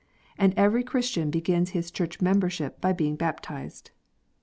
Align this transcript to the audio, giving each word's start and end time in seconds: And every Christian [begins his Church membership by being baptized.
And 0.35 0.55
every 0.57 0.83
Christian 0.83 1.29
[begins 1.29 1.69
his 1.77 1.91
Church 1.91 2.19
membership 2.21 2.81
by 2.81 2.91
being 2.91 3.15
baptized. 3.15 3.91